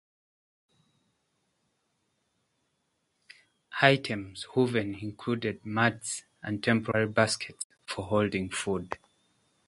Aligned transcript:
Items 3.83 4.47
woven 4.55 4.95
included 4.95 5.63
mats 5.63 6.23
and 6.41 6.63
temporary 6.63 7.05
baskets 7.07 7.67
for 7.85 8.05
holding 8.05 8.49
food. 8.49 8.97